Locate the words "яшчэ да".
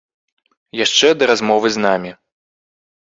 0.85-1.29